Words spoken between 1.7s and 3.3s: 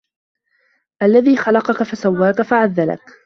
فَسَوّاكَ فَعَدَلَكَ